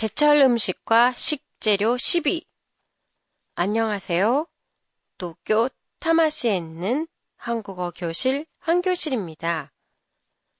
제철 0.00 0.38
음식과 0.38 1.12
식재료 1.14 1.96
10위. 1.96 2.46
안녕하세요. 3.54 4.46
도쿄 5.18 5.68
타마시에 5.98 6.56
있는 6.56 7.06
한국어 7.36 7.90
교실 7.94 8.46
한교실입니다. 8.60 9.70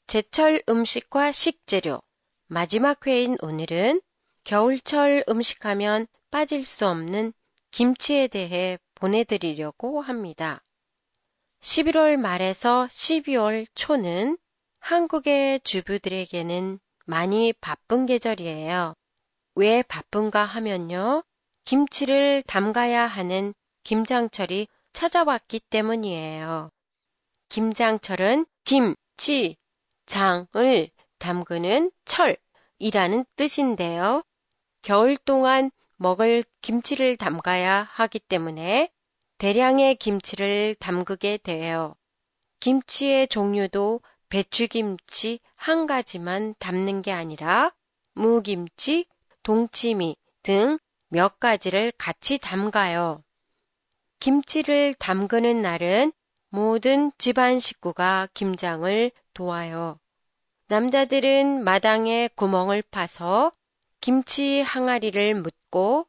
제철 0.07 0.63
음식과 0.69 1.33
식재료. 1.33 2.03
마지막 2.49 3.07
회인 3.07 3.39
오늘은 3.41 4.03
겨울철 4.45 5.25
음식하면 5.27 6.07
빠질 6.31 6.63
수 6.67 6.87
없는 6.87 7.33
김치에 7.71 8.29
대해 8.29 8.79
보내드리려고 8.95 10.03
합니다. 10.03 10.63
11월 11.63 12.19
말에서 12.19 12.89
12월 12.91 13.65
초는 13.75 14.37
한국의 14.81 15.61
주부들에게는 15.61 16.79
많이 17.07 17.55
바쁜 17.55 18.05
계절이에요. 18.05 18.97
왜 19.61 19.83
바쁜가 19.83 20.43
하면요. 20.43 21.23
김치를 21.67 22.41
담가야 22.47 23.07
하는 23.07 23.53
김장철이 23.85 24.69
찾아왔기 24.95 25.61
때문이에요. 25.69 26.71
김장철은 27.51 28.47
김, 28.65 28.95
치, 29.19 29.59
장을 30.07 30.89
담그는 31.19 31.93
철이라는 32.07 33.27
뜻인데요. 33.37 34.23
겨울 34.81 35.19
동안 35.19 35.71
먹을 35.97 36.43
김치를 36.63 37.17
담가야 37.17 37.83
하기 37.83 38.19
때문에 38.19 38.91
대량의 39.37 39.97
김치를 39.97 40.75
담그게 40.77 41.37
돼요. 41.37 41.95
김치의 42.61 43.29
종류도 43.29 44.01
배추김치 44.31 45.41
한 45.55 45.87
가지만 45.87 46.55
담는 46.59 47.03
게 47.03 47.13
아니라 47.13 47.75
무김치, 48.15 49.05
동치미 49.43 50.17
등 50.43 50.79
몇 51.13 51.41
가지를 51.41 51.93
같이 51.99 52.39
담가요. 52.39 53.25
김치를 54.21 54.95
담그는 54.95 55.61
날은 55.61 56.13
모든 56.51 57.11
집안 57.19 57.59
식구가 57.59 58.29
김장을 58.33 59.11
도와요. 59.35 59.99
남자들은 60.69 61.65
마당에 61.65 62.29
구멍을 62.37 62.83
파서 62.83 63.51
김치 64.01 64.61
항아리를 64.61 65.35
묻고 65.43 66.07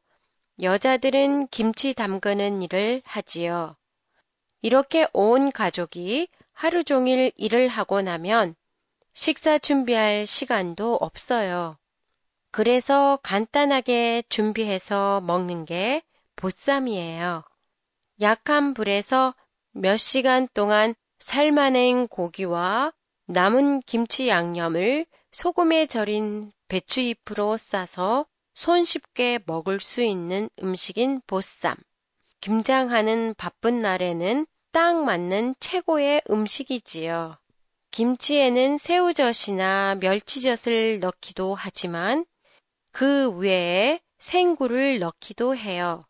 여자들은 0.61 1.47
김치 1.47 1.95
담그는 1.95 2.61
일을 2.61 3.01
하지요. 3.03 3.75
이렇게 4.61 5.07
온 5.13 5.51
가족이 5.51 6.27
하루 6.53 6.83
종일 6.83 7.31
일을 7.37 7.69
하고 7.69 8.03
나면 8.03 8.53
식사 9.13 9.57
준비할 9.57 10.27
시간도 10.27 10.97
없어요. 11.01 11.79
그래서 12.51 13.17
간단하게 13.23 14.23
준비해서 14.29 15.21
먹는 15.21 15.65
게 15.65 16.01
보쌈이에요. 16.35 17.43
약한 18.19 18.73
불에서 18.73 19.33
몇 19.71 19.97
시간 19.97 20.47
동안 20.53 20.93
삶아낸 21.19 22.07
고기와 22.07 22.91
남은 23.27 23.81
김치 23.85 24.27
양념을 24.27 25.05
소금에 25.31 25.85
절인 25.85 26.51
배추잎으로 26.67 27.57
싸서 27.57 28.25
손쉽게 28.53 29.39
먹을 29.45 29.79
수 29.79 30.01
있는 30.01 30.49
음식인 30.61 31.21
보쌈. 31.25 31.75
김장하는 32.41 33.35
바쁜 33.37 33.79
날에는 33.79 34.45
딱 34.71 35.03
맞는 35.03 35.55
최고의 35.59 36.23
음식이지요. 36.29 37.37
김치에는 37.91 38.77
새우젓이나 38.77 39.97
멸치젓을 39.99 40.99
넣기도 40.99 41.55
하지만 41.55 42.25
그 42.91 43.31
외에 43.31 43.99
생굴을 44.17 44.99
넣기도 44.99 45.55
해요. 45.55 46.05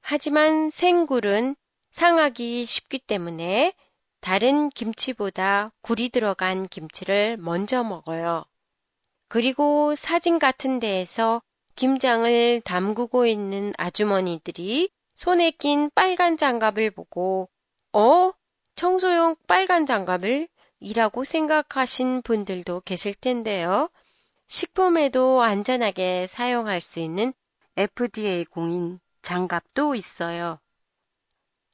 하지만 0.00 0.70
생굴은 0.70 1.56
상하기 1.90 2.64
쉽기 2.64 2.98
때문에 2.98 3.74
다른 4.20 4.70
김치보다 4.70 5.72
굴이 5.82 6.08
들어간 6.08 6.66
김치를 6.66 7.36
먼저 7.36 7.84
먹어요. 7.84 8.44
그리고 9.28 9.94
사진 9.94 10.38
같은 10.38 10.80
데에서 10.80 11.42
김장을 11.76 12.62
담그고 12.62 13.26
있는 13.26 13.72
아주머니들이 13.76 14.90
손에 15.14 15.50
낀 15.52 15.90
빨간 15.94 16.36
장갑을 16.36 16.90
보고 16.90 17.48
어? 17.92 18.32
청소용 18.76 19.36
빨간 19.46 19.86
장갑을? 19.86 20.48
이라고 20.80 21.24
생각하신 21.24 22.22
분들도 22.22 22.80
계실 22.80 23.14
텐데요. 23.14 23.90
식품에도 24.46 25.42
안전하게 25.42 26.26
사용할 26.26 26.80
수 26.80 27.00
있는 27.00 27.32
FDA 27.76 28.44
공인 28.44 29.00
장갑도 29.22 29.94
있어요. 29.94 30.58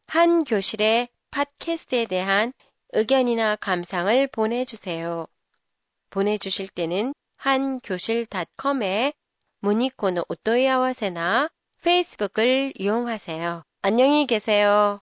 한 0.06 0.44
교실의 0.44 1.08
팟캐스트에 1.30 2.06
대한 2.06 2.52
의견이나 2.92 3.56
감상을 3.56 4.26
보내주세요. 4.28 5.26
보내주실 6.10 6.68
때는 6.68 7.14
한교실닷컴에 7.36 9.12
문의코너 9.60 10.24
오토이아와세나 10.28 11.50
페이스북을 11.82 12.72
이용하세요. 12.76 13.62
안녕히 13.82 14.26
계세요. 14.26 15.00